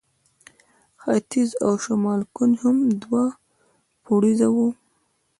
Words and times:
ختیځ 1.01 1.49
او 1.63 1.71
شمال 1.83 2.21
کونج 2.35 2.55
هم 2.63 2.77
دوه 3.03 3.23
پوړیزه 4.03 4.47
وه. 4.55 4.67